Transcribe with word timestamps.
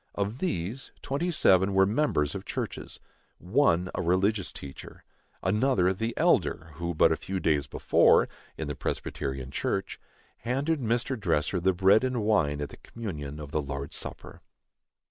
Of 0.15 0.39
these, 0.39 0.91
twenty 1.03 1.29
seven 1.29 1.75
were 1.75 1.85
members 1.85 2.33
of 2.33 2.43
churches; 2.43 2.99
one, 3.37 3.91
a 3.93 4.01
religious 4.01 4.51
teacher; 4.51 5.03
another, 5.43 5.93
the 5.93 6.15
Elder 6.17 6.71
who 6.77 6.95
but 6.95 7.11
a 7.11 7.15
few 7.15 7.39
days 7.39 7.67
before, 7.67 8.27
in 8.57 8.67
the 8.67 8.73
Presbyterian 8.73 9.51
church, 9.51 9.99
handed 10.37 10.79
Mr. 10.81 11.19
Dresser 11.19 11.59
the 11.59 11.71
bread 11.73 12.03
and 12.03 12.23
wine 12.23 12.61
at 12.61 12.69
the 12.69 12.77
communion 12.77 13.39
of 13.39 13.51
the 13.51 13.61
Lord's 13.61 13.95
supper. 13.95 14.41